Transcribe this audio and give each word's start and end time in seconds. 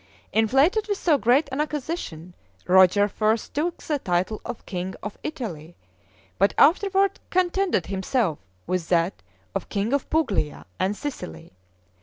Inflated 0.33 0.87
with 0.87 0.97
so 0.97 1.19
great 1.19 1.47
an 1.51 1.61
acquisition, 1.61 2.33
Roger 2.65 3.07
first 3.07 3.53
took 3.53 3.83
the 3.83 3.99
title 3.99 4.41
of 4.43 4.65
king 4.65 4.95
of 5.03 5.15
Italy, 5.21 5.75
but 6.39 6.55
afterward 6.57 7.19
contented 7.29 7.85
himself 7.85 8.39
with 8.65 8.89
that 8.89 9.21
of 9.53 9.69
king 9.69 9.93
of 9.93 10.09
Puglia 10.09 10.65
and 10.79 10.97
Sicily. 10.97 11.53